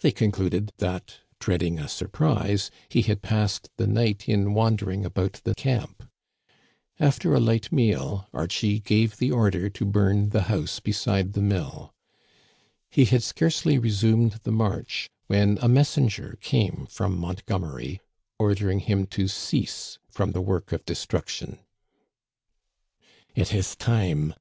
[0.00, 5.54] They concluded that, dreading a surprise, he had passed the night in wandering about the
[5.54, 6.02] camp.
[6.98, 11.94] After a light meal, Archie gave the order to bum the house beside the mill.
[12.90, 18.00] He had scarcely resumed the march when a messenger came from Montgomery,
[18.40, 21.60] ordering him to cease from the work of destruction.
[22.46, 22.62] '*
[23.36, 24.34] It is time!